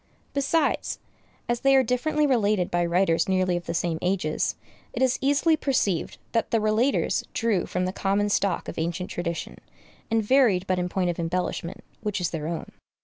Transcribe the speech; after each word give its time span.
Besides, 0.33 0.97
as 1.47 1.59
they 1.59 1.75
are 1.75 1.83
differently 1.83 2.25
related 2.25 2.71
by 2.71 2.83
writers 2.83 3.29
nearly 3.29 3.55
of 3.55 3.67
the 3.67 3.73
same 3.75 3.99
ages, 4.01 4.55
it 4.93 5.01
is 5.03 5.19
easily 5.21 5.55
perceived 5.55 6.17
that 6.31 6.49
the 6.49 6.57
relators 6.57 7.23
drew 7.33 7.67
from 7.67 7.85
the 7.85 7.93
common 7.93 8.29
stock 8.29 8.67
of 8.67 8.79
ancient 8.79 9.11
tradition, 9.11 9.59
and 10.09 10.23
varied 10.23 10.65
but 10.65 10.79
in 10.79 10.89
point 10.89 11.11
of 11.11 11.19
embellishment, 11.19 11.83
which 12.01 12.19
is 12.19 12.31
their 12.31 12.47
own. 12.47 12.71